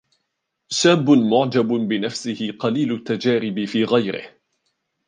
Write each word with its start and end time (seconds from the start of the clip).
شَابٌّ 0.73 1.09
مُعْجَبٌ 1.09 1.67
بِنَفْسِهِ 1.73 2.51
قَلِيلُ 2.59 2.91
التَّجَارِبِ 2.93 3.65
فِي 3.65 3.83
غَيْرِهِ 3.83 4.35